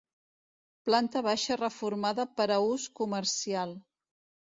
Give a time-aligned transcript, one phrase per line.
[0.89, 3.81] Planta baixa reformada per a ús comercial.